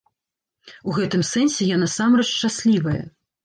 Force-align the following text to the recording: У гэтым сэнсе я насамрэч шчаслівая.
У 0.91 0.95
гэтым 0.97 1.21
сэнсе 1.33 1.69
я 1.75 1.79
насамрэч 1.85 2.27
шчаслівая. 2.33 3.01